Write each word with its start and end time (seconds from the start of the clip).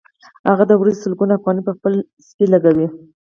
هغه 0.49 0.63
د 0.69 0.73
ورځې 0.81 1.01
سلګونه 1.03 1.33
افغانۍ 1.35 1.61
په 1.65 1.73
خپل 1.77 1.93
سپي 2.27 2.45
لګوي 2.53 2.87